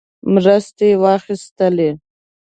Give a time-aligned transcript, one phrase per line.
[0.33, 1.89] مرستې واخیستلې.